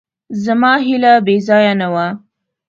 [0.43, 2.07] زما هیله بېځایه نه وه.